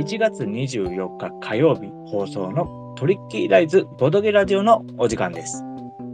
[0.00, 5.62] 1月24日火曜日放送のトリッキーライズボドゲラジオのお時間です。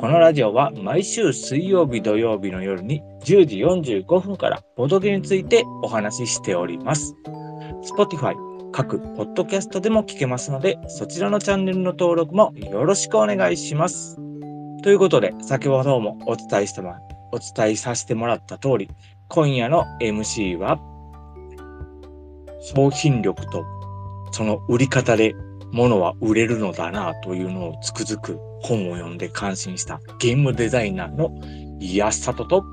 [0.00, 3.58] このラジオは毎週水曜日土曜日の夜に10時
[4.02, 7.14] 45分からボドゲについてお話ししております。
[7.84, 8.34] Spotify
[8.72, 14.16] 各ポッドキャストでも聞けますので、そちらのチャンネルの登録もよろしくお願いします。
[14.82, 16.98] ということで、先ほどもお伝えしたま、
[17.30, 18.90] お伝えさせてもらった通り、
[19.28, 20.80] 今夜の MC は、
[22.74, 23.64] 商品力と
[24.32, 25.34] その売り方で
[25.72, 31.30] 物は売れるのだなというのをつくづく本を読んで感心したゲームデザイナーの
[31.80, 32.64] 安里と、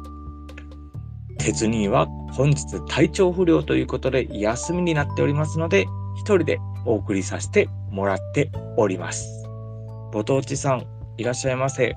[1.38, 5.86] 鉄兄は本日体調不良ということで休みになっておりますので、
[6.16, 9.44] 一人でお送りさせてもらっております。
[10.12, 10.86] ご当地さん、
[11.18, 11.96] いらっしゃいませ。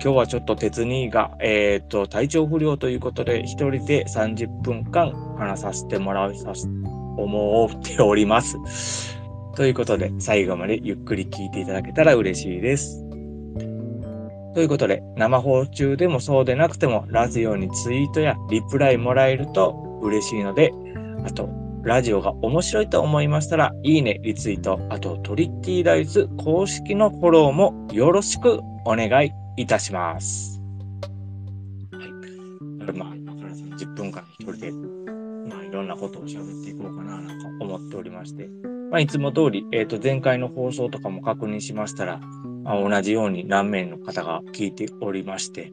[0.00, 6.68] 今日はちょっと鉄兄が、えっ、と、体調不良ということで、一人で30分間話させてもらいさせ、
[7.22, 8.56] 思っております。
[9.56, 13.04] ということで、最後までゆっくり聞いていただけたら嬉しいです。
[14.54, 19.70] ということで、生放送中でもそうでなくても、ラジオにツイートやリプライもらえると
[20.02, 20.72] 嬉しいので、
[21.24, 21.48] あと、
[21.82, 30.60] ラジオが面白いと思いましたら、いいね、リツイート、あとトリッキーライズ公式のフォローもよろしくお願いいたします。
[31.92, 32.96] はい。
[32.96, 34.97] まあ、今から30分間一人で、
[35.88, 38.48] なことを喋っていこうかな、なんか思っておりまして。
[38.90, 42.20] まあ、いつも通り、えっ、と、前回の放送とかも確認しましたら、
[42.64, 45.72] まあ、同じように何名の方が聞いておりまして、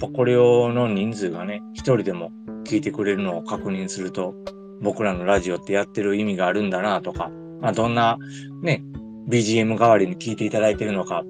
[0.00, 2.32] やこれをの人数がね、一人でも
[2.64, 4.34] 聞いてくれるのを確認すると、
[4.80, 8.18] 僕らのラジオってやってる意味があるんだなとか、まあ、どんな
[8.62, 8.84] ね、
[9.28, 11.24] BGM 代わりに聞いていただいてるのか、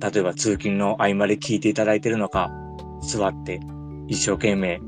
[0.00, 2.50] 例えば通勤の合間で聞いていただいてるのか、
[3.02, 3.60] 座って
[4.08, 4.80] 一生懸命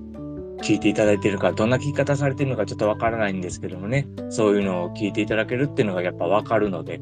[0.62, 7.00] 聞いていただいてるか、どんな聞き方されてるのかちょっとわからないんですけどもね、そういうのを聞いていただけるっていうのがやっぱわかるので、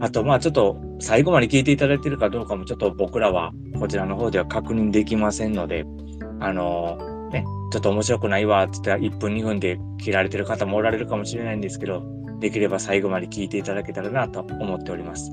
[0.00, 5.84] あとまあちょっと最後まで聞いていただいてるかどうかもちょっと僕らはこちらの方では確認できませんので、
[6.40, 12.02] あのね、ちょっと面白くないわって言ったら1分2分で切られてる方もおられるかもしれないんですけど、
[12.40, 15.30] できれば最後まで聞いていただけたらなと思っております。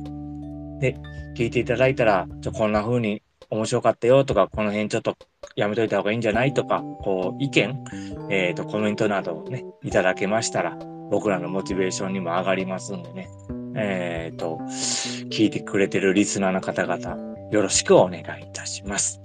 [0.79, 0.95] で、
[1.35, 5.17] 聞いていただいたら、ちょこんな風に面白かったよとか、この辺ちょっと
[5.55, 7.83] やめといた方がいいんじゃないとか、こう、意見、
[8.29, 10.77] えっ、と、コメントなどをね、いただけましたら、
[11.09, 13.27] 僕らのモチベーションにも上がりますんでね、
[13.75, 14.59] えっ、と、
[15.31, 17.17] 聞いてくれてるリスナーの方々、
[17.51, 19.21] よろしくお願いいたします。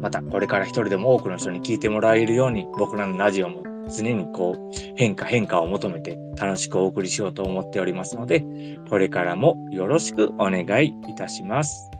[0.00, 3.62] また、これから一人でも多くの人に聞いてもらえるように、僕らのラジオも
[3.94, 8.44] 常にこう、変化変化を求めて楽しくお送りしようと思っておりますので、
[8.88, 11.91] これからもよろしくお願いいたします。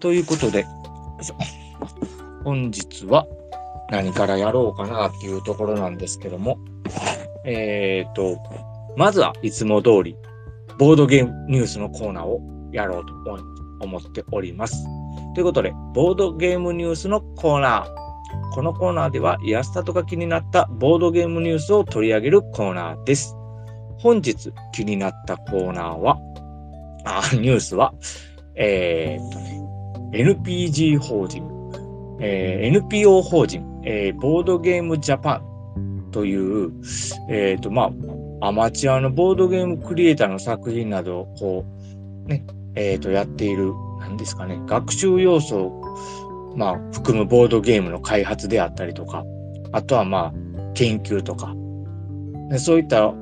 [0.00, 0.66] ということで、
[2.44, 3.26] 本日は
[3.90, 6.58] 何からやろうかなっていうところなんですけども、
[7.44, 8.38] えっ、と、
[8.96, 10.16] まずはいつも通り、
[10.78, 12.40] ボードゲームニュースのコーナーを
[12.72, 13.12] やろうと
[13.80, 14.84] 思っております。
[15.34, 18.00] ということで、ボードゲームニュースのコーナー。
[18.54, 23.36] このコーナーでは、安田とが気になったボードゲームニュースを取り上げるコーナーです。
[23.98, 26.18] 本日気になったコーナーは、
[27.04, 27.92] あ、ニュースは、
[28.54, 29.49] えーとね、
[30.12, 31.44] NPG 法人、
[32.20, 35.50] えー NPO 法人、えーボードゲームジャパン。
[36.10, 36.72] という、
[37.28, 37.90] えっと、ま
[38.40, 41.64] あ、アマチュアのボードゲームクリエイターの作品などを、こ
[42.26, 42.44] う、ね、
[42.74, 49.24] えっと、やっている、何ですかね、学習要素を、まあ、含むボードゲームの開発であったりとか、
[49.72, 51.54] あとはまあ、研究とか、
[52.50, 53.14] でそういった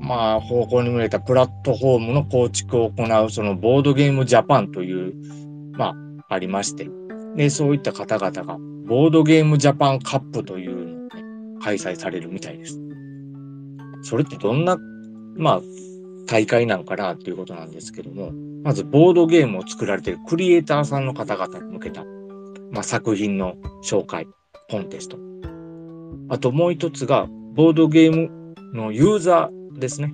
[0.00, 5.14] まあ、方向に向けたプラットフォームの構築を行う、そのボードゲームジャパンという、
[5.72, 5.94] まあ、
[6.34, 6.88] ありまして、
[7.36, 11.24] で、そういった方々が、ボードゲームジャパンカップというのをね、
[11.60, 12.78] 開催されるみたいです。
[14.02, 14.76] それってどんな、
[15.36, 15.62] まあ、
[16.26, 22.04] 大会なのかなっていうことなんですけども、まず、ボードゲームを作られているクリエイターさんの方々に向けた、
[22.70, 24.26] まあ、作品の紹介、
[24.70, 25.18] コンテスト。
[26.28, 30.12] あともう一つが、ボードゲームのユーザーですね。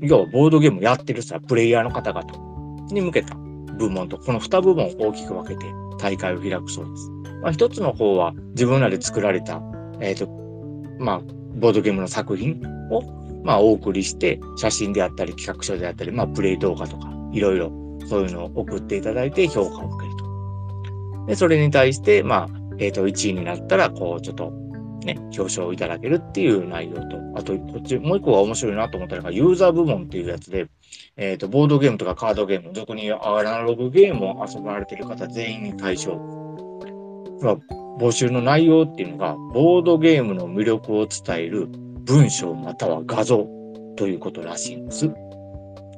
[0.00, 2.24] 要はボードゲームやってるさ、プレイヤーの方々
[2.90, 3.36] に向けた
[3.78, 5.66] 部門と、この2部門を大きく分けて
[5.98, 7.10] 大会を開くそうです。
[7.42, 9.60] まあ、一つの方は自分らで作られた、
[10.00, 10.28] えっ、と、
[10.98, 11.20] まあ、
[11.56, 12.60] ボードゲームの作品
[12.90, 13.02] を、
[13.44, 17.72] まあ、お送りして、写真であったり、企画書であったり、まあ、プレイ動画とか、いろいろ、
[18.08, 21.26] そういうのを送っていただいて評価を受けると。
[21.26, 22.48] で、それに対して、まあ、
[22.78, 24.52] えっ、と、1位になったら、こう、ちょっと、
[25.04, 30.68] ね、表彰をいただけるっていう内容と、あと、こっち、もう一個が面白いなと思ったのが、ユーザー部門っていうやつで、
[31.16, 36.16] えっ、と、ボードゲームとかカードゲーム、俗にアナログゲームを遊ばれている方全員に対象。
[37.40, 37.56] まあ
[37.98, 41.68] 募集の内容っていうのが、ボードゲームの魅力を伝える
[42.04, 43.46] 文章または画像
[43.96, 45.10] ということらしいんです。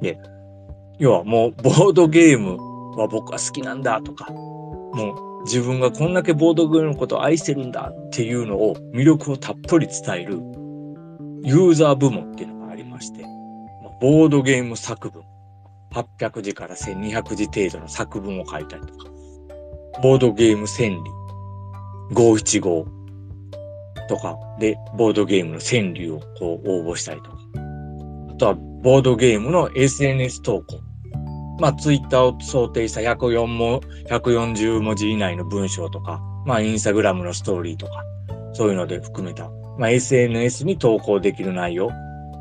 [0.01, 0.19] で、
[0.99, 2.57] 要はもうボードゲーム
[2.99, 10.35] は僕は好きなんだとか、もう自分がこんだけボードゲームのことを愛してるんだっていうのを魅力をたっぷり伝える
[11.43, 13.23] ユーザー部門っていうのがありまして、
[14.01, 15.23] ボードゲーム作文、
[15.93, 19.09] 800字から1200字程度の作文を書いたりとか、
[20.01, 21.03] ボードゲーム千里、
[22.11, 22.85] 五七五
[24.09, 24.37] とか。
[24.59, 27.37] で、ボードゲームの川柳をこう応募したりとか、
[28.31, 30.79] あとはボードゲームの SNS 投稿。
[31.59, 38.03] まあ、ツイッターを想定した104も、140文字以内の文章とか、まあ、インスタグラムのストーリーとか、
[38.51, 39.49] そういうので含めた、
[39.79, 41.91] まあ、SNS に投稿できる内容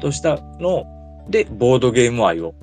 [0.01, 0.94] としたのを
[1.29, 2.55] で、ボードゲーム愛を、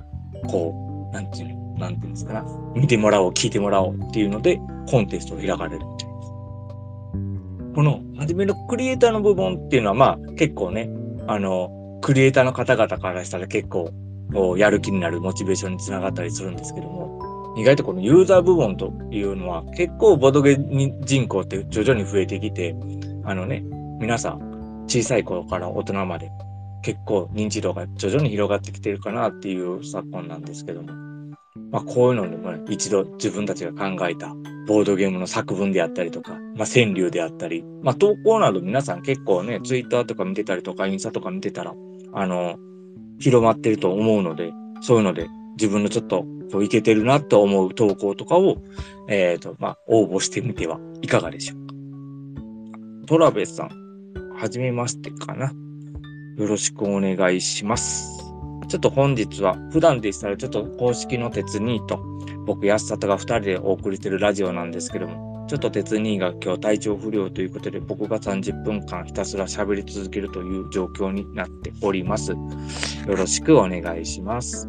[0.47, 4.59] こう、なんていうの、なんていうんですかな、見てもらおう、聞いてもらおうっていうので、
[4.89, 5.79] コンテストを開かれるい。
[7.73, 10.89] この、初めのクリエイターの部分っていうのは、まあ、結構ね、
[11.27, 13.91] あの、クリエイターの方々からしたら結構、
[14.57, 22.75] やる気になるモチベーションにつながったりするんですけども、意外とこのユーザー部門というのは結構ボードゲーム人口って徐々に増えてきて、
[23.25, 23.63] あのね、
[23.99, 26.31] 皆さん小さい頃から大人まで
[26.81, 30.91] 結構認知度が徐々に広がってきてるかなっていう昨今なんですけども、
[31.71, 34.35] まあこういうのにも一度自分たちが考えた
[34.67, 41.73] ボードゲームの作文であったりとか、まあ、川柳であったり、まあ、投稿など皆さん結構ね、ツイッターとか見てたりとか、インスタとか見てたら、
[42.13, 42.57] あの、
[43.19, 48.57] 広まってると思うので、そういうので自分のちょっとこういけてるなと思う投稿とかを、
[49.07, 51.75] えっ、ー、と、まあ、応募してみてはいかがでしょうか。
[53.07, 53.69] トラベスさん、
[54.35, 55.51] はじめましてかな。
[56.41, 58.17] よろしくお願いします。
[58.67, 62.03] ちょっと本日は、普段でしたらちょっと公式の鉄ニーと、
[62.47, 72.31] 僕、安里が2人でお送りしてるラジオなんですけども、ちょっと鉄兄が今日体調不良ということで、僕が30分間ひたすら喋り続けるという状況になっております。
[72.31, 72.37] よ
[73.05, 74.67] ろしくお願いします。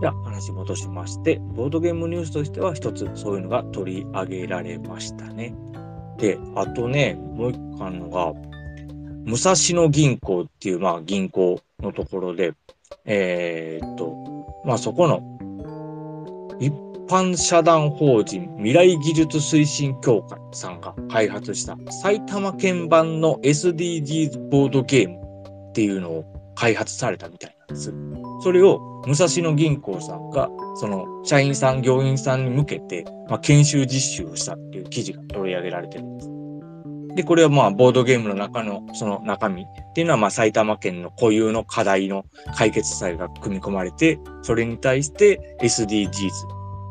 [0.00, 5.54] では、話戻しまして、ボードゲームニュースとしては一つそういうのが取り上げられましたね。
[6.16, 8.32] で、あとね、もう一個あるのが、
[9.24, 12.52] 武蔵野銀行っていう、まあ、銀行のところで、
[13.04, 15.20] えー、っと、まあ、そこの
[16.60, 16.72] 一
[17.08, 25.18] 般社団法人未来技術推進協会さんが開発した埼玉県版の SDGs ボードゲーム
[25.70, 27.92] っていうのを開発されたみたいなんです。
[28.42, 36.43] それを武蔵野銀行さんが、その社員さん、業員さんに向けて、まあ、研修実習をしたっていう記事が取り上げられてるんです。
[37.14, 42.24] で、これはまあ、ボードゲームの中の、その中身っていうのは、まあ、埼玉県の固有の課題の
[42.56, 46.30] 解決策が組み込まれて、それに対して SDGs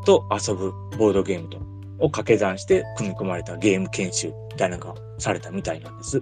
[0.06, 1.58] と遊ぶボードゲームと、
[2.00, 6.22] を掛け算して組み込まれたゲーム研修みたいなのがされたみたいなんです。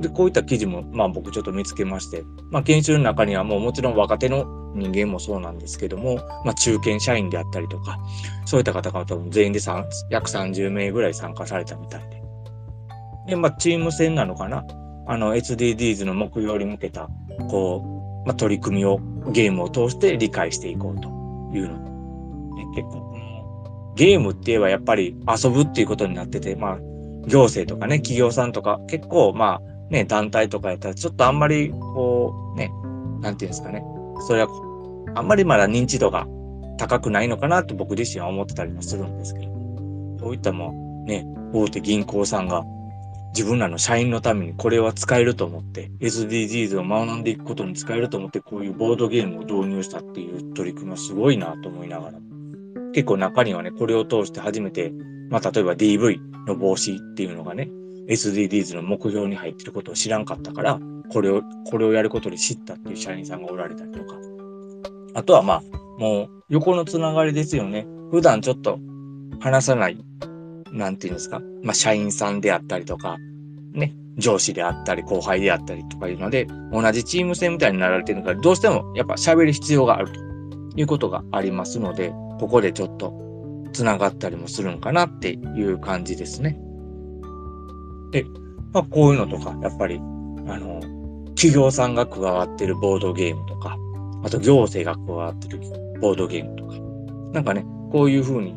[0.00, 4.44] で、こういった記事も、まあ僕ちょっと見つけまして、まあ研修の中にはもうもちろん若手の
[4.74, 7.98] 人間もそうなんですけども、まあ中堅社員であったりとか、
[8.46, 9.60] そういった方々も全員で
[10.10, 12.19] 約30名ぐらい参加されたみたいで、
[13.26, 14.64] で、まあ、チーム戦なのかな？
[15.06, 17.08] あの、SDGs の目標に向けた、
[17.48, 17.82] こ
[18.24, 19.00] う、まあ、取り組みを、
[19.32, 21.08] ゲームを通して理解していこうと
[21.56, 21.78] いうの。
[22.54, 23.12] ね、結構、
[23.96, 26.78] ゲームって言えばやっぱり遊ぶっていうことになってて、まあ、
[27.26, 32.70] 行政とかね、企業さんとか、結構、まあ、ね、団体とかやったら、ちょっとあんまり、こう、ね、
[33.20, 33.84] なんていうんですかね。
[34.26, 34.48] それは、
[35.14, 36.26] あんまりまだ認知度が
[36.78, 39.46] 高くないのかなって僕自身は思ってたりもするんですけど、
[40.22, 42.64] こういったも、ね、大手銀行さんが
[43.30, 52.18] 自分らの社員のためにこれは使えると思って、SDGs を学んでいくことに使えると思って、こういうボードゲームを導入したっていう取り組みはすごいなと思いながら。
[52.92, 54.92] 結構中にはね、これを通して初めて、
[55.30, 57.70] まあ例えば DV の防止っていうのがね、
[58.08, 60.80] SDGs の目標に入ってることを知らんかったから、
[61.12, 64.16] これを、これをやることで知ったっていう社員さんがおられたりとか。
[65.14, 65.62] あとはまあ、
[65.98, 67.86] もう横のつながりですよね。
[68.10, 68.80] 普段ちょっと
[69.40, 70.04] 話さない
[70.72, 73.16] なんていうんですか、まあ、社員さんであったりとか、
[73.72, 80.20] ね、上司であったり、後輩であったりとかいうので、同じチーム戦みたいになられてるから、どうしてもやっぱ喋る必要があると
[80.76, 83.12] いうことがありますので、ここでちょっと
[83.72, 86.58] 繋がったりもするんかなっていう感じですね。
[88.12, 88.24] で、
[88.72, 90.00] まあ、こういうのとか、やっぱり、あ
[90.58, 90.80] の、
[91.34, 93.76] 企業さんが加わってるボードゲームとか、
[94.22, 95.60] あと行政が加わってる
[96.00, 96.74] ボードゲームとか、
[97.32, 98.54] なんかね、こういう風に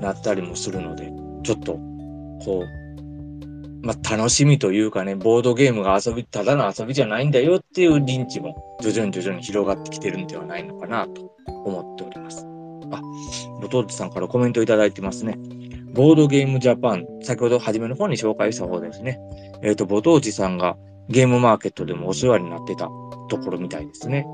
[0.00, 1.10] なったりもするので、
[1.46, 1.74] ちょっと、
[2.44, 12.44] こう、まあ、楽しみというかね、ボードゲームが遊び、ただの遊びじゃないんだよっていう認知も徐々に徐々に広がってきてるんではないのかなと思っております。
[12.90, 13.00] あ、
[13.62, 15.38] ボトーチさんからコメントいただいてますね。
[15.94, 19.20] ボードゲームジャパン、先ほど初めの方に紹介した方ですね。
[19.62, 20.76] えっ、ー、と、ボトーチさんが
[21.08, 22.88] ゲームマーケットでもお世話になってた
[23.28, 24.26] ところみたいですね。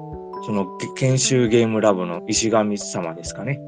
[0.47, 3.61] その研修ゲームラボの石神様ですかね。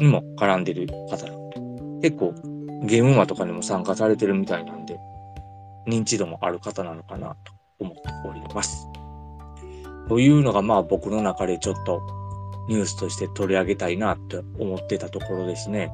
[0.00, 1.50] にも絡んでる方なの
[2.00, 2.10] で。
[2.10, 4.98] 結構ゲームマとかにも参加されてるみたいなんで、
[5.86, 8.88] 認知度もある方なのかなと思っております。
[10.08, 12.00] というのがまあ僕の中でちょっと
[12.68, 15.90] ニュースとして取り上げたいなって思ってたところですね。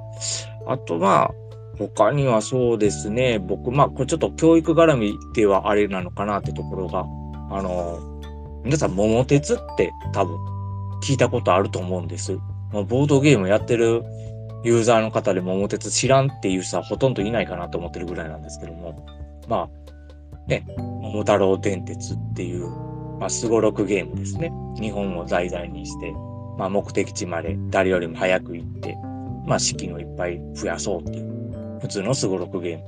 [0.66, 1.30] あとまあ
[1.78, 7.00] 他にはそうですね、僕まあこれちょっと教育絡みではあれなのかなってところが、
[7.50, 7.98] あの、
[8.64, 10.38] 皆さん桃鉄って多分
[11.02, 12.38] 聞いたことあると思うんです。
[12.72, 14.04] まあ、ボードゲームやってる
[14.64, 19.06] ユーザーの方で桃鉄知らんっていう人はほとんどいないかなと思ってるぐらいなんですけども、
[19.48, 22.68] まあ、ね、桃太郎電鉄っていう、
[23.18, 24.52] まあ、すごろくゲームですね。
[24.80, 26.12] 日本を題材にして、
[26.58, 28.96] まあ、目的地まで誰よりも早く行って、
[29.46, 32.84] まあ、資金をいっぱい増やそうっていう、普通のすごろくゲーム。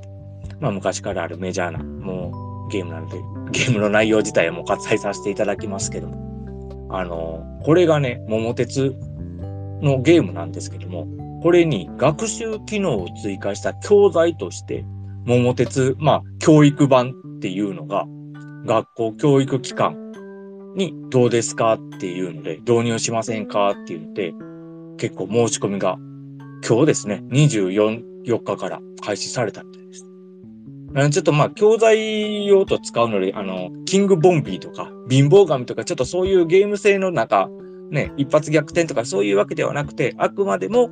[0.59, 2.31] まあ、昔からあるメジャーな、も
[2.67, 3.17] う、ゲームなので、
[3.51, 8.95] ゲームの内容自体はもう割愛させていただきますけども、あの、これがね、桃鉄
[9.81, 11.07] のゲームなんですけども、
[11.45, 14.83] これに学習機能を追加した教材として、
[15.25, 18.05] 桃鉄、まあ、教育版っていうのが、
[18.65, 19.95] 学校教育機関
[20.75, 24.33] にどうですかっていうので、導入しませんかっていうので、
[24.97, 25.99] 結構申し込みが
[26.67, 30.05] 今日ですね、24、4日から開始されたみたいです。
[31.11, 37.49] ちょっとまあ、教材用と使うので、あの、キングボンビーとか、貧乏神とか、ちょっとそういうゲーム性の中、
[37.91, 40.89] ね、一発逆転とかそういうわけではなくて、あくまでも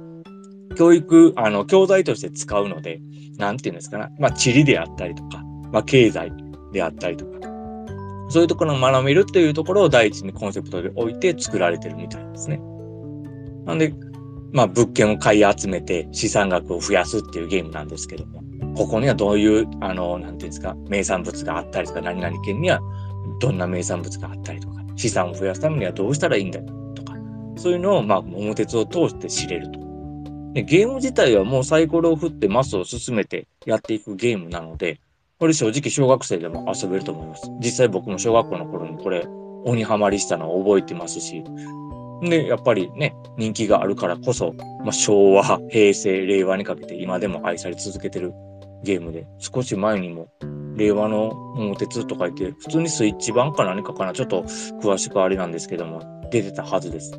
[0.75, 3.01] 教育、あの、教材として使うので、
[3.37, 4.07] なんていうんですかね。
[4.19, 6.31] まあ、地理であったりとか、まあ、経済
[6.71, 7.33] であったりとか、
[8.29, 12.59] そういうところを学べるというところを第一にコンセプトで置いて作られてるみたいですね。
[13.65, 13.93] なんで、
[14.51, 18.43] まあ、物件を買い集めて資産額を増やすっていうゲームなんですけども、
[18.75, 22.79] ここにはどういう、あの、なんていうんですか、名産物があったりとか、何々県には
[23.39, 27.15] どんな名産物があったりとか、資産を増やすためにはどうしたらいいんだとか、
[27.55, 29.82] そういうのを、まあ、桃鉄を通して知れると。
[30.53, 34.99] でゲーム自体はもうサイコロを振ってマスを進めてやっていくゲームなので、
[35.39, 37.49] これ正直小学生でも遊べると思います。
[37.59, 39.25] 実際僕も小学校の頃にこれ
[39.65, 41.43] 鬼ハマりしたのを覚えてますし、
[42.21, 48.33] で、やっぱりね、人気があるからこそ、まあ、昭和、平成、令和にかけて今でも愛され続けてる
[48.83, 50.27] ゲームで、少し前にも
[50.75, 54.43] 令和の桃鉄とか言って、普通にスイッチ版か何かかな、ちょっと
[54.81, 57.11] 詳しくあれなんですけども、出てたはずです。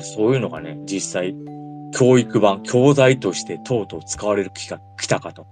[0.00, 1.34] そういうのがね、実際
[1.92, 5.46] 教育版、教材としてとうとう使われる気が来たかと。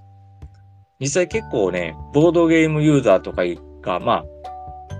[1.00, 3.42] 実際結構ね、ボードゲームユーザーとか
[3.82, 4.24] が、まあ、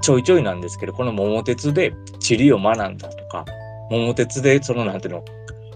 [0.00, 3.44] ちょいちょいなんですけど、この桃鉄で地理を学んだとか、
[3.90, 5.24] 桃鉄でそのなんていうの、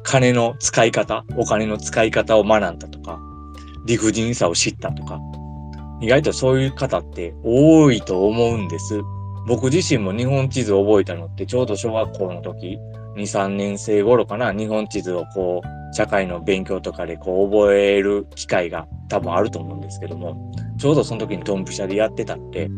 [0.03, 3.19] 金の使い方、お金の使い方を学んだとか、
[3.87, 5.19] 理不尽さを知ったとか、
[6.01, 9.01] 意外とそういう方って多いと思うんです。
[9.47, 12.79] 僕自身も日本地図を覚えたのってちょうど小学校の時、
[13.21, 22.71] 2、3年生頃かな、日本地図をこう、社会の勉強とかでこう覚える機会が多分あると思うんですけども、ちょうどその時にドンピシャでやってたんで、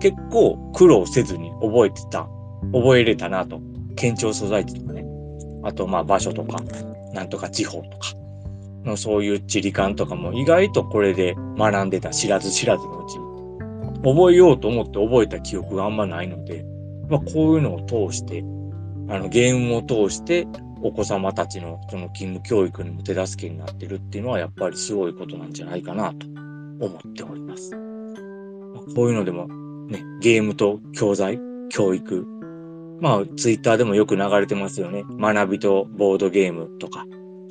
[0.00, 2.28] 結構苦労せずに覚えてた、
[2.72, 3.60] 覚えれたなと。
[3.96, 5.04] 県庁所在地とかね。
[5.62, 6.58] あとまあ場所とか、
[7.12, 8.14] なんとか地方とか
[8.84, 13.30] のそういう地理感とかも意外とこれで学んでた知らず知らずのうちに。
[14.02, 16.64] 覚えようと思って覚えた記憶があんまないので、
[17.08, 18.42] まあこういうのを通して
[19.10, 20.46] あの、ゲームを通して
[20.82, 27.72] お子様たちのその勤務教育にも手助けになってるっていうのはやっぱりすごいことなんじゃないかなと思っております。
[28.94, 29.48] こういうのでも
[29.88, 32.26] ね、ゲームと教材、教育。
[33.00, 35.04] まあ、ツイッターでもよく流れてますよね。
[35.18, 37.06] 学びとボードゲームとか、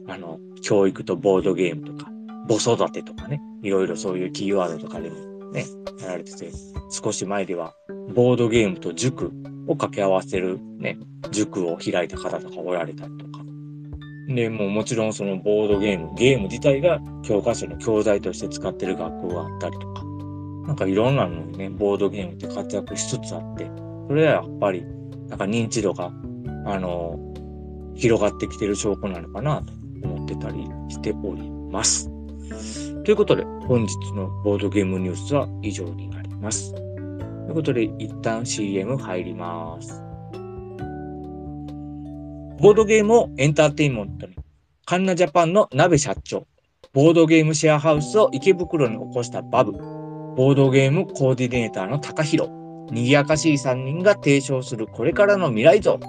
[0.08, 2.12] あの、教育とボードゲームとか、
[2.48, 5.16] 母育てとかね、いろいろそういうキーワードとかでも
[5.52, 5.66] ね、
[6.02, 6.52] やられてて、
[6.90, 7.74] 少し前では、
[8.14, 9.32] ボードゲームと塾
[9.70, 10.98] を掛け合わせるね、
[11.32, 13.44] 塾を開いた方とかおられたりとか。
[14.28, 20.04] で、もうもちろんそのボードゲーム、ゲーム自体が教科書の教材として使ってる学校があったりとか、
[20.66, 23.70] なんかいろんなのにね、ボードゲームって活躍しつつあって、
[24.08, 24.84] それはやっぱり、
[25.28, 26.12] なんか認知度が、
[26.66, 27.20] あの、
[27.96, 29.74] 広がってきてる証拠なのかなと
[30.08, 32.10] 思ってたりしております。
[33.04, 36.74] ということで、本日のボードゲームニュースは以上になります。
[37.50, 40.04] ということで、一旦 CM 入ります。
[42.60, 44.36] ボードゲームをエンターテインメントに、
[44.86, 46.46] カンナジャパンの鍋社長、
[46.94, 52.52] ボードゲームシェアハウスを池袋に起こしたバブ、ボードゲームコーディネーターの高弘、
[52.92, 56.00] 賑やかしい3人が提唱するこれからの未来像。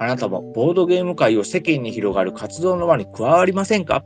[0.00, 4.02] あなたもボードゲーム界を世間に広がる活動の輪に加わりませんか？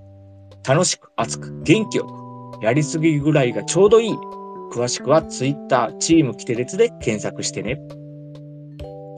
[0.68, 2.04] 楽しく、熱く、元気よ
[2.60, 4.14] く、やりすぎぐらいがちょうどいい。
[4.72, 7.80] 詳しくは Twitter チームキテレツで検索してね。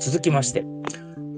[0.01, 0.65] 続きまして、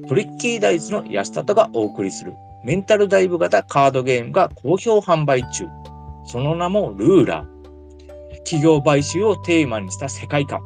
[0.09, 2.33] トリッキーダイスの安里がお送りする
[2.65, 5.67] メンタルダイブ型カードゲームが好評販売中。
[6.25, 7.59] その名もルーラー。
[8.45, 10.61] 企業買収をテーマにした世界観。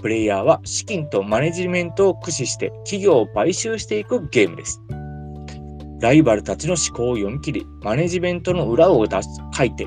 [0.00, 4.80] プレイヤーは資金とマネジメントを駆使して企業を買収していくゲームです。
[6.00, 9.86] ライバルたちの思考を読み切り、マネジメントの裏を出す書いて、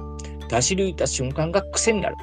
[0.49, 2.15] 出し抜いた瞬間が癖になる。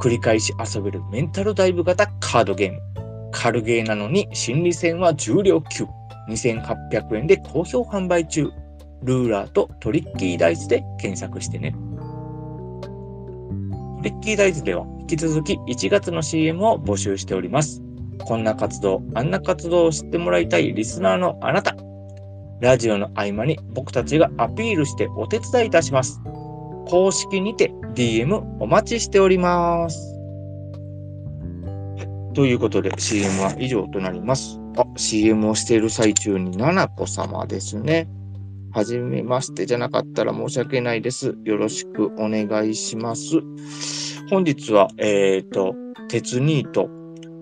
[0.00, 2.80] 繰り返し遊べるメンタルダイブ型カードゲーム。
[3.32, 5.84] 軽ゲーなのに心理戦は重量級。
[6.28, 8.50] 2800円で好評販売中。
[9.02, 11.72] ルーラーとトリッキーダイスで検索してね。
[11.72, 11.78] ト
[14.02, 17.82] リッキーダイスでは引き続き1月の CM を募集しております。
[18.24, 21.76] こんな活動、あんな活動を知ってもらいたいリスナーのあなた。
[22.60, 26.20] ラジオの合間に僕たちがアピールしてお手伝いいたします。
[26.86, 30.16] 公式にて DM お待ちしております。
[32.34, 34.60] ということで CM は以上となります。
[34.76, 38.08] あ、CM をしている最中に、ななこ様ですね。
[38.72, 41.34] はじめましてじゃなかったら申し訳ないです。
[41.44, 43.40] よろしくお願いします。
[44.28, 45.74] 本日は、えっ、ー、と、
[46.08, 46.90] 鉄ニート、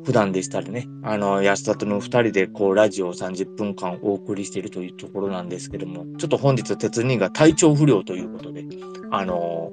[0.05, 8.65] 普段でしたらね、あの、安田との二人でこう、ラジオを30分間お送りしているというところなんですけども、ちょっと本日鉄人が体調不良ということで、
[9.11, 9.71] あの、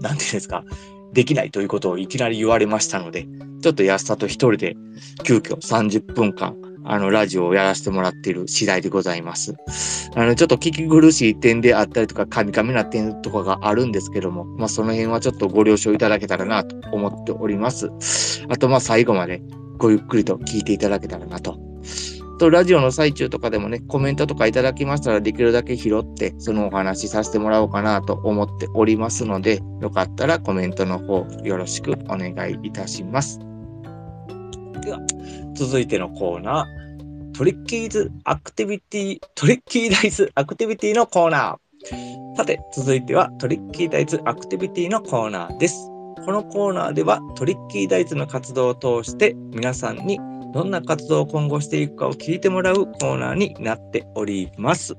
[0.00, 0.64] なんていうんですか、
[1.12, 3.26] できないということをいきなり言われましたので、
[3.60, 4.76] ちょっと安田と一人で
[5.24, 9.54] 急遽30分間あの、ラジオをやらせてもらっている次第でございます。
[10.14, 17.90] あの、ちょっと聞き苦しい点であったりとか、カミカミな点とかがあるんですけども、まあ、その辺はちょっとご了承いただけたらなと思っております。
[18.48, 19.42] あと、まあ、最後まで
[19.78, 21.58] ごゆっくりと聞いていただけたらなと。
[22.38, 33.47] と、ラジオの最中とかでもね、コメントとかいただきましたら、できるだけ拾って、そのお話しさせてもらおうかなと思っておりますので、よかったらコメントの方、よろしくお願いいたします。
[34.80, 34.98] では、
[35.54, 42.36] 続いてのコーナー、トリッキーズアクティビティ、トリッキーダイスアクティビティのコーナー。
[42.36, 45.88] さて、続いてはトリッキーダイスアクティビティのコーナーです。
[46.24, 50.20] このコーナーではトリッキーダイスの活動を通して皆さんに
[50.52, 54.96] どんな活動を今後していくかを聞いてもらうコーナーになっております。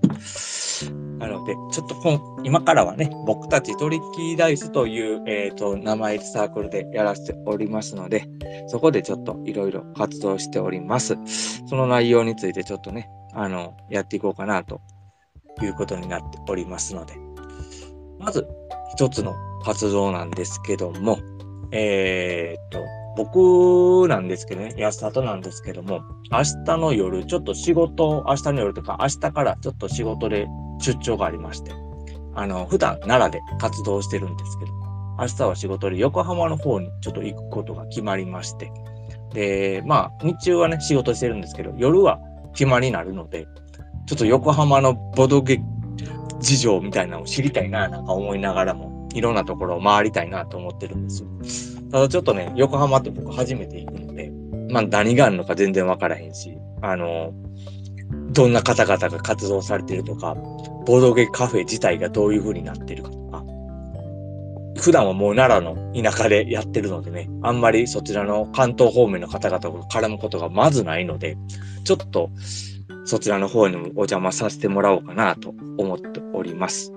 [1.17, 8.25] なので、ちょっと今からはね、僕たちトリッキーダイスという、えーと、名前でサークルでやらせておりますので、
[8.67, 11.17] そこでちょっといろいろ活動しております。
[11.67, 14.81] その内容についてちょっとね、あの、やっていこうかなと
[15.61, 17.15] いうことになっておりますので、
[18.19, 18.47] まず
[18.91, 21.19] 一つの活動なんですけども、
[21.71, 22.79] えー、っと、
[23.15, 30.47] 僕なんですけどね、安里なんですけども、明日の夜、ちょっと仕事、明日の夜とか、明日からちょっと仕事で
[30.79, 31.71] 出張がありまして、
[32.35, 34.71] あの、普段奈良で活動してるんですけど、
[35.19, 38.71] 明日は仕事で横浜の方にちょっと行くことが決まりまして、
[39.33, 42.19] で、まあ、日中はね、仕事してるんですけど、夜は
[42.53, 43.47] 暇になるので、
[44.05, 45.61] ちょっと横浜のボドゲ
[46.39, 51.78] 事情みたいなのを知りたいな、なんか思いながらも、いろんなところを回りたいなと思ってるんですよ。
[51.91, 54.31] ただちょっとね、横浜って僕初めて行くので、
[54.71, 57.33] まあ何があるのか全然わからへんし、あの、
[58.31, 60.35] どんな方々が活動されてるとか、
[60.85, 63.43] ボードゲカフェ自体がどういう風になってるかとか、
[64.81, 71.37] 普段はもう奈良の田舎でやってるのでね、あんまりそちらの関東方面の方々が絡むことがまずないので、
[71.83, 72.29] ちょっと
[73.05, 76.93] そちらの方にもお邪魔させてもらおうかなと思っております。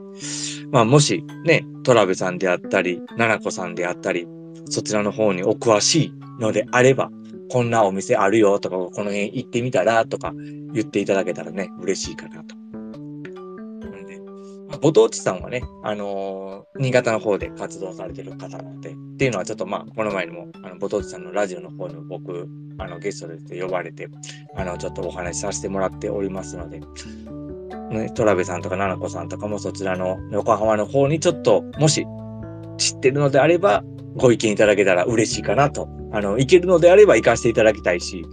[0.70, 4.26] まあもしね、トラベさんであったり、奈々子さんであったり、
[4.68, 7.10] そちらの方にお詳しいのであれば、
[7.50, 10.32] こんなお店あるよとか、この辺行ってみたらとか
[10.72, 12.56] 言っていただけたらね、嬉しいかなと。
[12.56, 14.18] なんで、
[14.80, 24.08] ご当地さんはね、あのー、新潟の方で活動されてる方なので、っていうのはちょっとまあ、この前にも、あの、ご当地さんのラジオの方に僕、あの、ゲストで呼ばれて、
[24.56, 26.80] あの、ちょっとお話しさせてもらっておりますので、
[27.90, 32.06] ね、トラベさんとか、奈々子さんとかもそちらの横浜の方にちょっと、もし
[32.78, 33.84] 知ってるのであれば、
[34.16, 35.88] ご意見いただけたら嬉しいかなと。
[36.12, 38.24] あの、行けるのであれば行かせていただきたいし、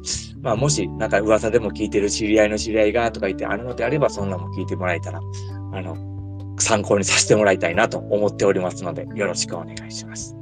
[0.42, 5.20] まあ、もし、なんか噂でも聞いてる知り合いの知り合いがとか言ってあるのであれば、そんなも聞いてもらえたら、
[5.74, 5.96] あの、
[6.60, 10.36] 参考にさせてもらいたいなと思っておりますので、よろしくお願いします。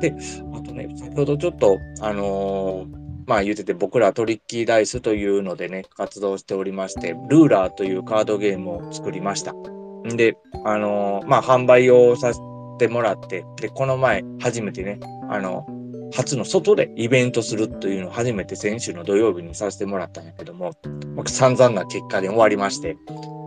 [0.00, 0.14] で、
[0.52, 2.86] あとね、先ほどちょっと、あのー、
[3.26, 9.52] まあ言ってて、僕らトリッキーダイスというのでね、活動しておりまして、ルーラーというカードゲームを作りました。
[9.52, 12.32] んで、あのー、まあ販売をさ
[12.76, 15.66] せてもらって、で、この前、初めてね、あの、
[16.14, 20.72] 初の外でイベントするというのを初めて先週の土曜日にさせてもらったんやけども、
[21.16, 22.96] 僕散々な結果で終わりまして、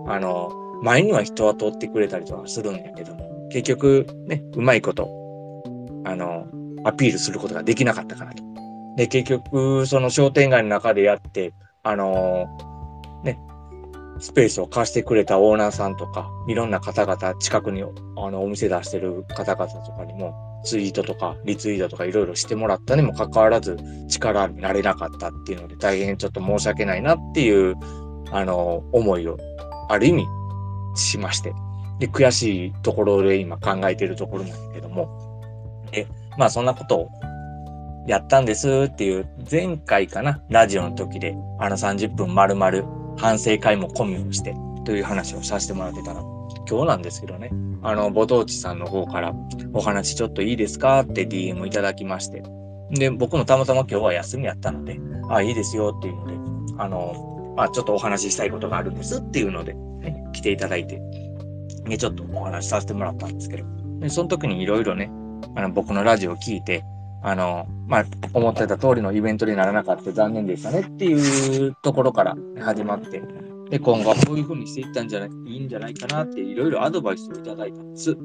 [0.07, 0.51] あの、
[0.83, 5.07] 前には人は通ってくれたりとかするんやけども、結局ね、うまいこと、
[6.05, 6.47] あの、
[6.85, 8.43] アピールすることができなかったからと。
[8.95, 12.47] で、結局、その商店街の中でやって、あの、
[13.23, 13.39] ね、
[14.19, 23.77] スペースを貸してくれたオーナーさんとか、いろんな方々、近くにあのお店出してる方々とかにも、ツイートとかリツイートとかいろいろしてもらったにもかかわらず
[24.09, 27.75] 力になれなかったっていうので大変ちょっと申し訳ないなっていう
[28.31, 29.37] あの思いを
[29.89, 30.25] ある意味
[30.95, 31.53] しまして。
[31.99, 35.09] で悔しいところで今考えてるところなんだけども。
[35.91, 37.09] でまあそんなことを
[38.07, 44.55] やったんですっていう前回かなラジオの時であの30分丸々反省会も込みをして
[44.85, 46.21] という話をさせてもらってたら
[46.69, 47.51] 今日なんですけどね。
[47.81, 49.33] あの、ぼとうちさんの方から
[49.73, 51.01] お話ちょっといいですか？
[51.01, 52.43] って DM いただきまして。
[52.91, 61.01] で、僕もたまたま今日は休みやったので、あ、いいですよっていうので、あの、まあ、ちょっとお話ししたいことがあるんですっていうので、ね、来ていただいて、
[61.85, 63.65] で、ちょっとお話しさせてもらったんですけど、
[63.99, 65.11] で、その時にいろいろね、
[65.55, 66.83] あの、僕のラジオを聞いて、
[67.21, 73.21] あの、まあ、思ってた通りのイベントにならなかった残念でしたねっていうところから始まって、
[73.71, 78.15] で、今後はこういうふうにしていったんじゃない、いいんじゃないかなっていろいろアドバイスをいただいたんです。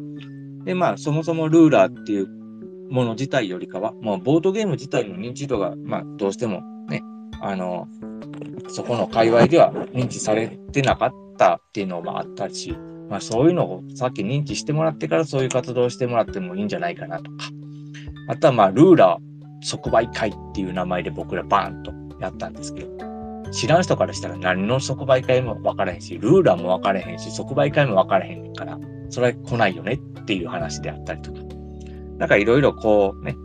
[0.64, 2.28] で、まあ、そもそもルーラーっていう
[2.90, 7.02] もの自体よりかは、もうボードゲーム自体の認知度が、まあ、どうしてもね、
[7.40, 7.88] あの、
[8.68, 12.76] そこの界隈では認知されてなかったっていうのもあったし、
[13.08, 17.30] まあ、そういうのをさっき認知してもらってからそういう活動をしてもらってもいいんじゃないかなとか、
[18.28, 19.33] あとはまあ、ルーラー
[19.64, 28.78] 即売会っていう名前で僕らバーンとやったんですけど、知らん人からしたら何の即売会も分からへんし、ルーラーも分からへんし、即売会も分からへんから、
[29.10, 31.40] それは来ないよねっていう話であったりとか。
[32.18, 33.36] なんかいろいろこうね、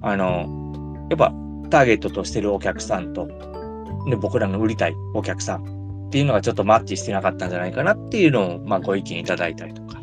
[0.00, 1.32] あの、やっぱ
[1.70, 3.26] ターゲットとしてるお客さんと、
[4.08, 10.00] で、僕らの売りたいお客さんっていうのがちょっとマッチしてなかったんじゃないかなっていうのを、まあご意見いただいたりとか。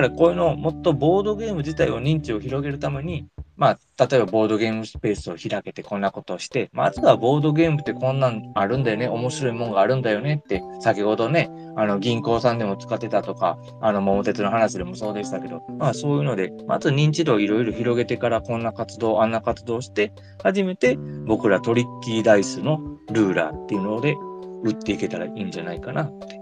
[0.00, 22.78] からこういうのをもっとボードゲーム自体を認知を広げるために、まあ、例えばボードゲームスペースを開けてこんなことをして、まずはボードゲームってこんなんあるんだよね、面白いもんがあるんだよねって、先ほどね、あの銀行さんでも使ってたとか、あの桃鉄の話でもそうでしたけど、まあそういうので、まず認知度をいろいろ広げてからこんな活動、あんな活動をして、初めて僕らトリッキーダイスの
[23.12, 24.16] ルーラーっていうので
[24.64, 26.39] 売っていけたらいいんじゃないかなって。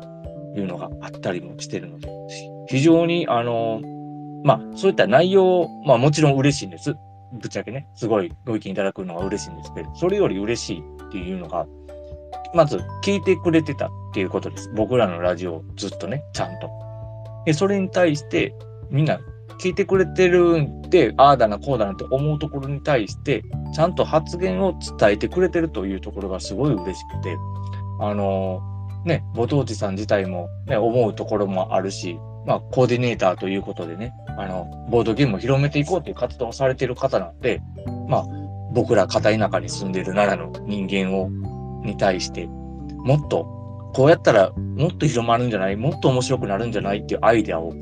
[0.56, 2.08] いうのがあったりもしてるので、
[2.68, 3.80] 非常にあの、
[4.44, 6.94] まあそういった内容、まあもちろん嬉しいんです。
[7.32, 11.66] ぶっちゃけね、すごいご意見いただくのが嬉しいんですけど、それより嬉しいっていうのが、
[12.54, 14.70] まず聞いてくれてたっていうことです。
[14.74, 16.70] 僕らのラジオをずっとね、ちゃんと。
[17.44, 18.54] で、それに対して、
[18.90, 19.18] みんな
[19.58, 23.42] 聞いてくれてるんで、ああだな、こうだなって思うところに対して、
[23.74, 27.36] ちゃんと発言を伝えてくれてるというところがすごい嬉しくて、
[28.00, 28.77] あのー、
[29.08, 32.16] ね、ご当地さん自体もね、思うところもあるし、
[32.46, 37.60] まあ、コーディネーターということでね、あの、ボードゲームを広めていこうという活動をされている方なんで、
[38.08, 38.26] まあ、
[38.72, 41.28] 僕ら片田舎に住んでいる奈良の人間を、
[41.84, 43.44] に対して、もっと、
[43.94, 47.72] こうやったらもっと広まるんじゃないもっと面白くなるんじゃないっていうアイデアを、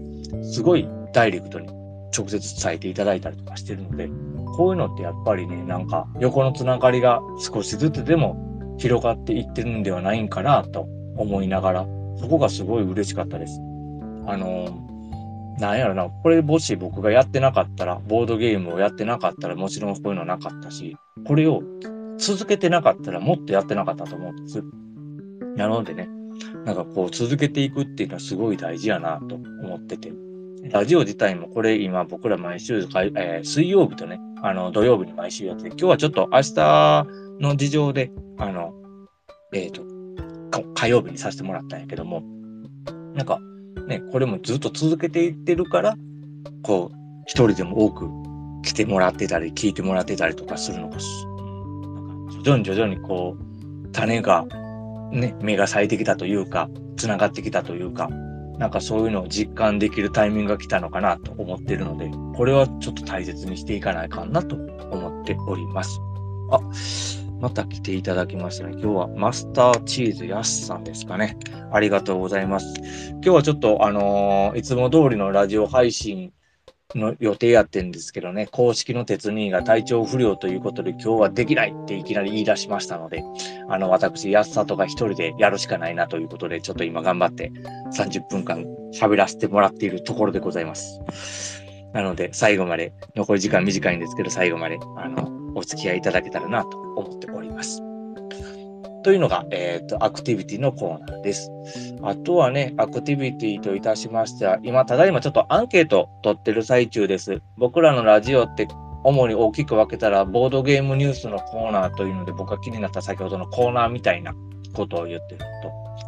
[0.43, 1.69] すごいダイレクトに
[2.17, 4.09] 直接伝えていただいたりとかしてるので、
[4.57, 8.37] こういうのってやっぱりね、なんか横のつながりが少しずつでも
[8.79, 13.61] 広がっていってるんではないんかなと思いながら、そこがすごい嬉しかったです。
[14.27, 14.69] あの、
[15.59, 21.63] なんやろな、これもし僕がやってなかったら、ボードゲームをやってなかったら、もちろんこういうのなかったし、これを
[22.19, 24.63] 続けてなかったらもっとやってなかったと思うんです。
[25.57, 26.09] なのでね、
[26.65, 30.13] なんかこう続けていくっていうのはすごい大事やなと思ってて。
[30.71, 37.07] ラジオ自体もこれ今僕ら毎週、えー、水曜日とね、あの土曜日に毎週やって、今日はちょっと明日
[37.41, 38.75] の事情で、あの、
[39.55, 39.96] えっ、ー、と、
[40.75, 42.23] 火曜日にさせてもらったんやけども、
[43.15, 43.41] なんか、
[43.87, 45.97] ね、これもずっと続けていってるから、
[46.63, 48.09] こう、一人でも多く
[48.63, 50.99] 来てもらってたり、聞いてもらってたりとかするのが、
[52.43, 54.47] 徐々に徐々にこう、種が、
[55.13, 58.09] ね、芽が咲いてきたというか、繋がってきたというか、
[58.59, 66.01] なんかそういうのを実感できるタイミングが来たのかなと思ってるので、これはちょっと大切にしていかないかなと思っております。
[66.51, 66.61] あ、
[67.41, 68.73] また来ていただきましたね。
[68.73, 71.37] 今日はマスターチーズやすさんですかね。
[71.73, 72.75] ありがとうございます。
[73.11, 76.33] 今日はちょっとあのー、いつも通りのラジオ配信
[76.95, 83.23] の予定やってんですけどね、公式の鉄人が体調不良ということで今日はできないっていきなり言い出しましたので、
[83.69, 87.51] あの、私、安さとか一人でやるしかないなということで、ちょっと今頑張って
[87.97, 91.66] 30分間喋らせてもらっているところでございます。
[91.93, 97.83] なので、最後まで、残り時間短いんですけど、最後まで、あの、お付き合いいただけたらなと思っております。
[99.03, 101.51] というのが、えっ、ー、と、アクティビティのコーナーです。
[102.03, 107.41] あとはね、アクティビティといたしましては、今、ただいまちょっとアンケート取ってる最中です。
[107.57, 108.67] 僕らのラジオって
[109.05, 114.35] 主に大きく分けたら、ボードゲームニュースのコーナーというので、僕が気になった先ほどのコーナーみたいな
[114.77, 115.47] ことを言ってると。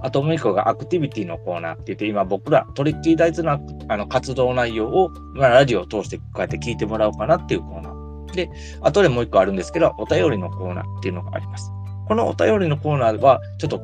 [0.02, 8.34] あともう一個がアクティビティのコーナーって言って、今僕らトリッキー大豆のあの活動内容を、まあ、ラジオを通してこうやって聞いてもらおうかなっていうコーナー。
[8.34, 8.50] で、
[8.82, 11.72] 後でもう一個あるんですけど、お便りのコーナーっていうのがあります。
[12.06, 13.80] このお便りのコーナーは、ちょっと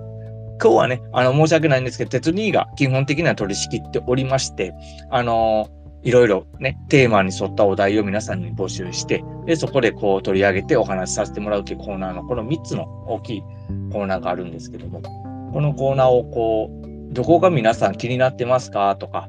[0.62, 4.72] 今日はね、あの、申し訳ないんですけど、鉄2が基本的には取り仕切っておりまして、
[5.10, 5.68] あの
[6.04, 13.42] いろいろね、テーマに沿ったお題を皆さんに募集して、で、そこでこう取り上げてお話しさせてもらうというコーナーの、この3つの大きい
[13.90, 15.00] コーナーがあるんですけども、
[15.52, 18.94] このコーナーをこう、どこが皆さん気になってますか？
[18.96, 19.28] とか、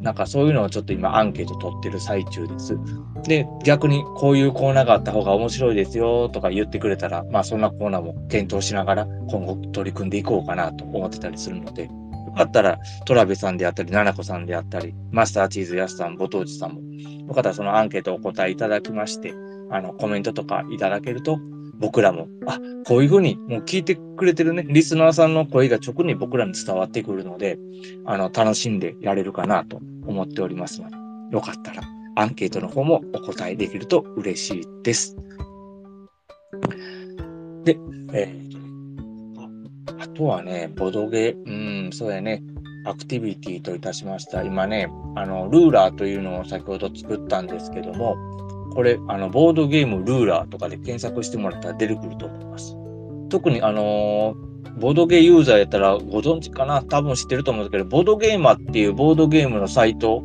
[0.00, 2.78] なんかそういうのをちょっと今アンケート取ってる最中です。
[3.24, 11.90] で、逆にこういうコーナーがあった方が面白いですよとか言ってくれたら、まあそんなコーナーも検討しながら今後取り組んでいこうかなと思ってたりするので、
[12.30, 16.80] よかったらトラベさんであったり、ナナコさんであったり、マスターチーズヤスさん、ボトウチさんも、
[17.26, 19.34] よかったらそのアンケートお答えいただきまして、
[19.70, 21.38] あの、コメントとかいただけると
[21.80, 27.58] 僕らも、あ、こういうふうに、もう聞いてくれてるね、リスナーさんの声が直に僕らに伝わってくるので、
[28.04, 30.96] あの、楽しんでやれるかなと思っておりますので、
[31.32, 31.82] よかったら
[32.16, 35.16] アンケートの方もお答えできると嬉しいです。
[37.64, 37.78] で、
[38.12, 38.49] えー、
[40.00, 42.42] あとはね、ボドゲ、うん、そうやね、
[42.86, 44.42] アクティビティといたしました。
[44.42, 48.16] 今ね、あの、ルーラーというのを先ほど作ったんですけども、
[48.72, 52.74] これ、あの、ボードゲームルーラーとかで検索してもらったら出てくると思います。
[53.28, 54.34] 特に、あの、
[54.78, 56.82] ボードゲーユーザーやったらご存知かな？
[56.82, 60.22] 多分知ってると思うんですけど、ボードゲーマーっていうボードゲームのサイト、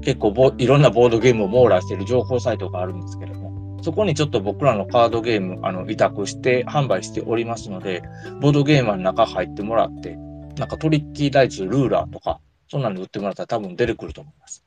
[0.00, 3.47] 結構いろんなボードゲームを網羅している情報サイトがあるんですけども、
[3.82, 8.02] そこにちょっと僕らのカードゲーム、あの、委託して販売しておりますので、
[8.40, 10.16] ボードゲーマーの中入ってもらって、
[10.56, 14.64] なんかトリッキーダイツ、ルーラーとか、そんなの売ってもらったら多分出てくると思います。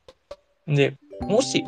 [0.67, 1.63] で、もし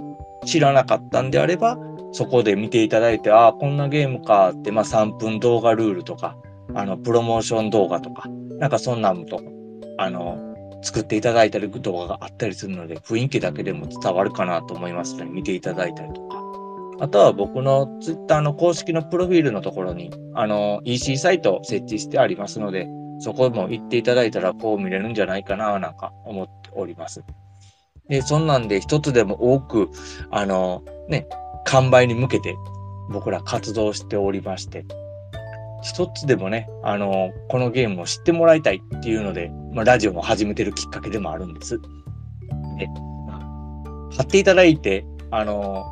[0.45, 1.77] 知らなかったんであれば、
[2.11, 6.37] そこで見ていただいて、ああ、こんなゲームかって、まあ3分動画ルールとか、
[6.75, 8.29] あの、プロモーション動画とか、
[8.59, 9.41] なんかそんなんと、
[9.97, 10.53] あの、
[10.83, 16.42] 作っていただいたり動画があったりするので、雰囲気だけでも伝わるかなと思いますので、見ていただいたりとか。
[16.99, 22.87] あとは僕のツイッターの公式のプロフィールのところに、あの、EC サイトを設置してありますので、
[23.19, 27.23] そこも行っていただいたらこう見れるんじゃないかな、なんか思っております。
[28.09, 29.89] で、そんなんで一つでも多く、
[30.29, 31.27] あの、ね、
[31.65, 32.55] 完売に向けて
[33.09, 34.85] 僕ら活動しておりまして、
[35.81, 41.79] 一つでもね、あの、このゲームを知ってもらいたいっていうので、まあ、ラジオも始めてるきっかけでもあるんです。
[42.77, 42.87] で、
[44.15, 45.85] 貼っていただいて、あの、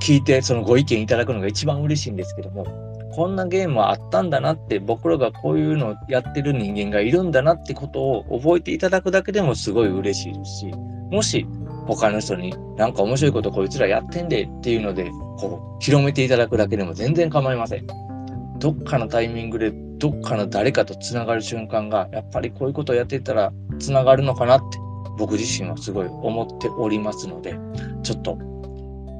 [0.00, 2.66] 聞いて、そのご意見いただくのが一番嬉しいんですけども、
[3.14, 10.66] こんなゲームはあったんだなって、僕らがこういうのをやってる人間がいるんだなってことを覚えていただくだけでもすごい嬉しいですし、
[11.10, 11.46] もし
[11.86, 17.86] 他の人になんか面白いことこいつらやってんでっていうので、こう、広めていただくだけでも全然構いません。
[18.58, 24.78] どっかのタイミングでどっかの誰かと繋がる瞬間が、やっぱりこういうことをやってたら繋がるのかなって
[25.18, 27.54] 僕自身はすごい思っておりますので、
[28.02, 28.38] ちょっと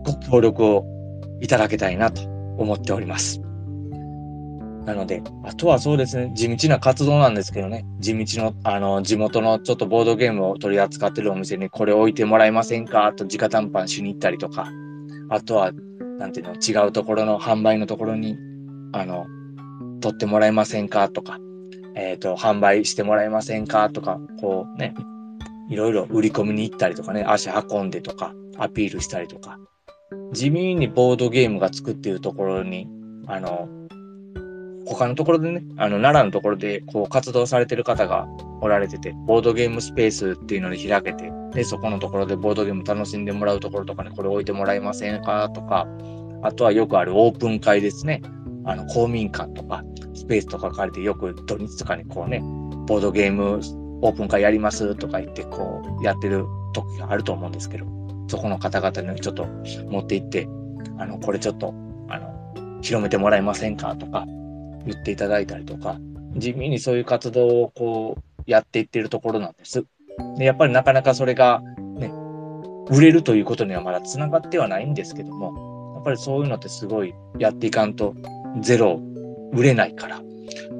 [0.05, 0.85] ご協力を
[1.41, 2.23] いただけたいなと
[2.59, 3.41] 思っております。
[4.85, 13.13] なので、あとはそうですね、地道な活動なんですけどね、地道の、あの、地元のちょっとボードゲームを取り扱ってるお店にこれ置いてもらえませんか？
[13.13, 14.69] と直談判しに行ったりとか、
[15.29, 15.71] あとは、
[16.19, 18.37] なんていうの、違うところの販売のところに、
[18.93, 19.27] あの、
[20.01, 21.09] 取ってもらえませんか？
[21.09, 21.39] とか、
[21.95, 23.89] えっ、ー、と、販売してもらえませんか？
[23.89, 24.95] とか、こうね、
[25.71, 29.59] いろいろ売り込みに行ったりとかね、足運んでとか、アピールしたりとか、
[30.33, 32.89] 地味にボードゲームが作っているところに、
[33.27, 33.69] あの、
[34.87, 38.27] 他のところでね、あの、奈良のところで、こう、活動されてる方が
[38.61, 45.87] おられてて、ボードゲームスペースっていうので開けて、で、そこのところでボードゲーム楽しんでもらうところとかね、これ置いてもらえませんかとか、
[46.43, 48.23] あとはよくあるオープン会ですね。
[48.65, 52.41] あの、公民館とか、スペースとか借りて、よく土日とかにこうね、
[52.87, 53.61] ボードゲーム
[54.03, 59.47] オープン会やりますとか言って、こう、やってる時があると思うんですけど、そこの方々にちょっと
[59.91, 60.49] 持って行って、
[60.99, 61.75] あの、これちょっと、
[62.09, 64.27] あの、広めてもらえませんかとか、
[64.87, 65.99] 言っていただいたりとか、
[66.37, 69.85] 地味にそういう活動をこうやっていってるところなんです。
[70.39, 71.61] で、やっぱりなかなかそれが
[71.97, 72.13] ね、
[72.91, 78.15] 売れるということにはまだ繋がってはないんですけども、やっぱりそういうのってすごいやっていかんと
[78.61, 79.01] ゼロ
[79.53, 80.21] 売れないから、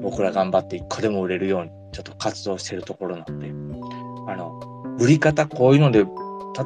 [0.01, 3.47] 僕ら頑張って一個でも売れるようにちょっと活動してるところなんで、
[4.27, 4.59] あの、
[4.99, 6.05] 売り方こういうので、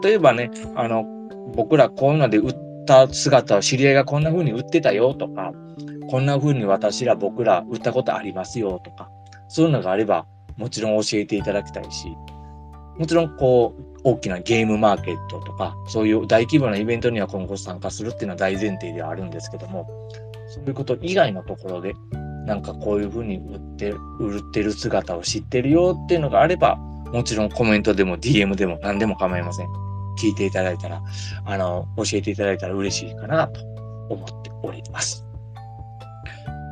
[0.02, 1.06] 例えばね、あの、
[1.56, 5.52] 僕らこういうので売った姿を知り合いがこんな風に売ってたよとか、
[6.10, 9.10] こんな風に私ら僕ら売ったことありますよとか、
[9.47, 10.26] そういうのがあれば、
[10.58, 12.08] もちろん教えていただきたいし、
[12.97, 19.88] もちろんこう、大きなゲームマーケットとか、そういう大規模なイベントには今後参加するっていうのは大前提ではあるんですけども、
[20.47, 21.93] そういうこと以外のところで、
[22.45, 26.80] なんかこういうふうに売って売ってる姿を知ってるよっていうのがあれば、
[27.12, 29.67] もちろんコメントでも DM でも何でも構いません。
[30.20, 31.02] 聞いていただいたら、
[31.46, 33.62] あの、教えていただいたら嬉しいかなと
[34.10, 35.28] 思っております。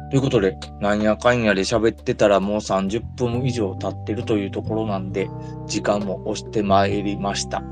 [0.10, 5.30] ということで、なんやかんやで喋ってたらもう30分以上経ってるというところなんで、
[5.68, 7.64] 時間も押してまいりました。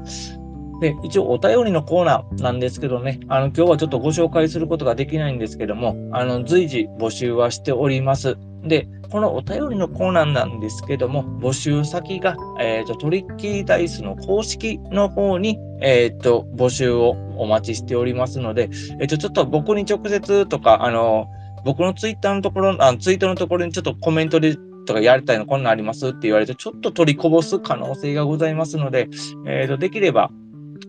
[0.82, 8.38] で、一応お便りのコーナーなんですけどね、あの、今日はちょっとご紹介することができないんですけども、あの、随時募集はしております。
[8.64, 21.28] で、このお便りのコーナーなんですけども、募集先が、え、ー、と、トリッキーダイスの公式の方に、えっ、ー、と、募集をお待ちしておりますので、えっ、ー、と、ちょっと僕に直接とか、あの、
[21.64, 29.10] 僕のツイッターのところ、あの、ツイートのところにちょっとコメントでとかやりたいのこんなんありますって言われて、ちょっと取りこぼす可能性がございますので、
[29.46, 30.32] えっ、と、できれば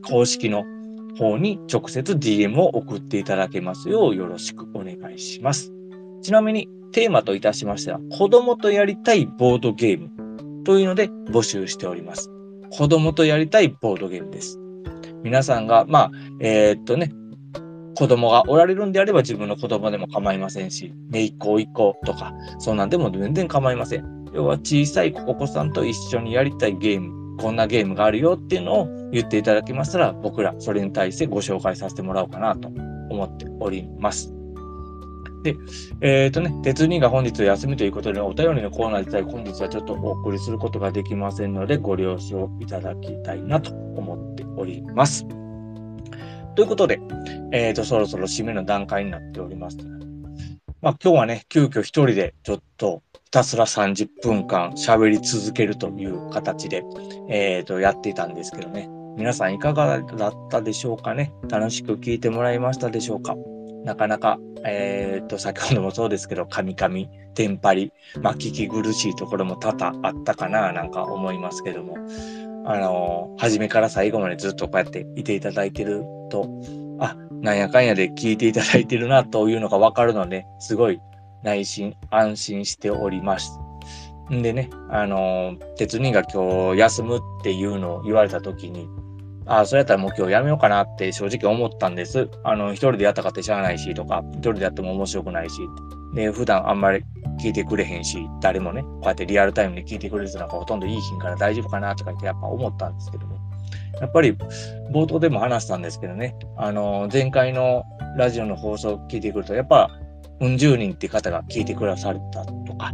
[0.08, 0.64] 公式の
[1.18, 5.72] 方に直接 DM を送っていただけますようよろしくお願いします。
[6.22, 12.30] ちなみにテーマといたしましては、子供とやりたいボードゲームというので募集しております。
[12.70, 14.60] 子供とやりたいボードゲームです。
[15.24, 17.12] 皆さんが、まあ、えー、っとね、
[17.96, 24.24] 子供がおられるんであれば自分の子供でも構いませんし、めいっ子、いっ子とか、そんなんでも全然構いません。
[24.32, 32.68] 要は小さいお子さんと一緒にやりたいゲーム、こんなゲームがあるよっていうのを言っていただけましたら、僕らそれに対してご紹介させてもらおうかなと
[33.10, 34.32] 思っております。
[35.44, 35.56] で、
[36.00, 45.26] えっ、ー、とね、鉄人が本日休みということで、お便りのコーナー自体本日はちょっとお送りすることができませんので、ご了承いただきたいなと思っております。
[46.56, 46.98] ということで、
[47.52, 49.76] えっ、ー、と、そろそろ締めの段階になっております。
[50.80, 56.82] まあ、今日はね、急遽一人でちょっとひたすら30分間喋り続けるという形で、
[57.28, 58.88] えー、と、やっていたんですけどね。
[59.16, 61.32] 皆さんいかがだったでしょうかね？
[61.48, 63.36] 楽しく聞いてもらいましたでしょうか？
[63.84, 71.96] なかなか、えっ、ー、と、先ほどもそうですけど、カミカミ、テンパリ、まあ、聞き苦しいところも多々あったかな、なんか思いますけども、
[72.66, 76.48] あのー、初めから最後までずっとこうやっていていただいてると、
[76.98, 80.98] あ、なんやかんやで聞いていただいてるなというのがわかるので、すごい
[81.42, 83.60] 内心安心しております。
[84.32, 88.88] んでね、あの、鉄人が今日休むっていうのを言われた時に、
[89.46, 92.28] ああ、それやったらもう今日やめようかなって正直思ったんです。
[92.44, 95.60] あの、一人でやったかってしゃあないしとか、一人でやっても面白くないし、
[96.14, 97.04] で、普段あんまり
[97.40, 103.36] 聞いてくれへんし、誰もね、こうやってリアルタイムで聞いてくれる人なんかほとんどいい日から大丈夫かなとか言ってやっぱ思ったんですけども、
[104.00, 104.34] やっぱり
[104.92, 107.84] 冒頭でも話したんですけどね、あの、前回の
[108.16, 109.90] ラジオの放送を聞いてくると、やっぱ
[110.40, 112.92] うん十人って方が聞いてくださったとか、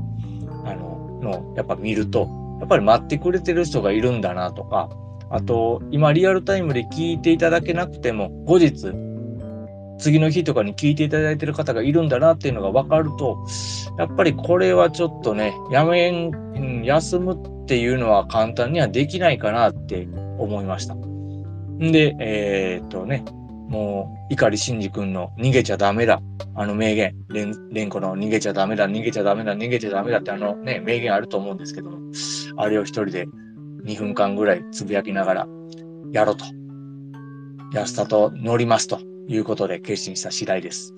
[0.64, 2.28] あの、の、やっぱ見ると、
[2.60, 4.88] やっぱり待ってくれてる人がいるんだなとか、
[5.30, 8.92] あと、今リアルタイムで聞いていただけなくても、後日、
[9.98, 13.38] 次の日とかに聞いていただいてる方がいるんだなっていうのが分かると、
[13.98, 20.94] やっぱりこれはちょっとね、やめん、休むっていうのは簡単にはできないかなって思いました。
[20.94, 23.24] んで、えー、っとね、
[23.68, 26.20] もう、碇シンジ君の逃げちゃダメだ。
[26.56, 27.14] あの名言。
[27.28, 31.90] レン、レンコの逃げちゃダメだ、逃げちゃダメだ、逃げちゃダメだってあのね、名言あると思うんですけど、
[32.56, 33.28] あれを一人で
[33.84, 35.48] 2分間ぐらいつぶやきながら、
[36.12, 36.44] やろうと。
[37.72, 40.94] 安田と乗りますということで決心した次第です。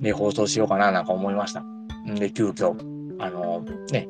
[0.00, 1.60] で、放送しようかななんか思いました。
[1.60, 2.74] んで、急遽、
[3.18, 4.08] あのね、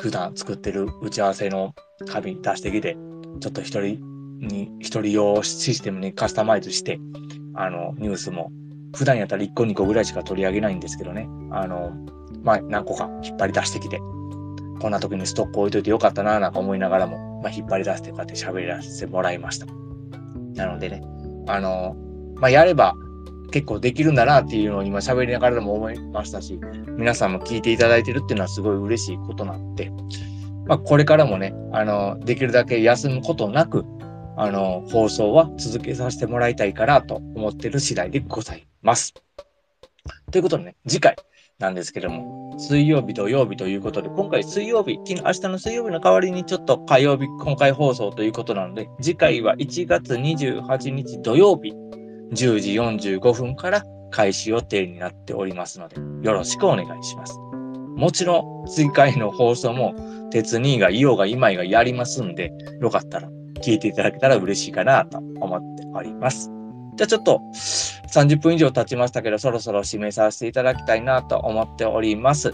[0.00, 1.74] 普段作ってる打ち合わせの
[2.06, 2.96] 紙出してきて、
[3.40, 4.00] ちょっと一人
[4.40, 7.00] に、一人用システムにカスタマイズして、
[7.54, 8.50] あの、ニュースも、
[8.96, 11.92] 普段やったら1個2個ぐらいしか取り上げないんですけどね、あの、
[12.42, 13.98] まあ、何個か引っ張り出してきて、
[14.80, 19.66] こんな時にストック置いといてよかったな、なんか思いながらも、まあ、引っ張り出してこうやって喋らせてもらいました。
[20.54, 21.02] なのでね、
[21.46, 21.96] あの、
[22.36, 22.94] まあ、やれば
[23.50, 26.58] 結構できるんだなっていうのを今喋りながらでも思いましたし、
[26.96, 29.90] 皆さんも聞いていただいてるっていうのはすごい嬉しいことなんで、
[30.66, 33.84] まあ、これからもね、あの、できるだけ休むことなく、
[34.36, 39.14] あの、放送は続けさせてもらいたいかなと思ってる次第でございます。
[40.30, 41.16] ということでね、次回
[41.58, 51.72] なんですけども、水曜日、土曜日ということで、今回水曜日、昨日明日の水曜日の代わりにちょっと火曜日、今回放送ということなので、次回は1月28日土曜日、
[52.30, 53.82] 10時45分から
[54.12, 57.36] 開始予定になっておりますので、よろしくお願いします。
[57.96, 59.96] もちろん、次回の放送も、
[60.30, 63.28] 鉄兄が、イオが、今井がやりますんで、よかったら
[63.64, 66.52] 聞いていただけたら嬉しいかなと思っております。
[66.98, 67.40] じゃあちょっと
[68.08, 72.52] 30分以上経ちましたけど、そろそろ締めさせていただきたいなと思っております。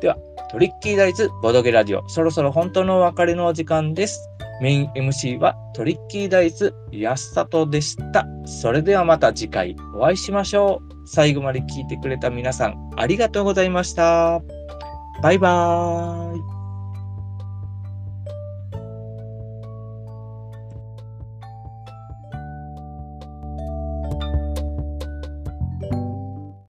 [0.00, 0.16] では、
[0.52, 4.20] トリッキーダイズボドゲラジオ、そろそろ本当のお別れのお時間です。
[4.62, 8.24] メイン MC はトリッキーダイズ安里でした。
[8.44, 11.08] それではまた次回お会いしましょう。
[11.08, 14.40] 最後まで聞いてくれた皆さん、ありがとうございました。
[15.22, 16.49] バイバーイ。